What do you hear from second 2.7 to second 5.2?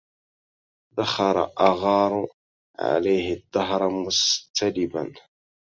عليه الدهر مستلبا